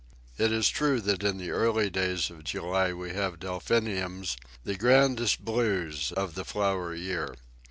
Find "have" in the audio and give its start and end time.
3.13-3.39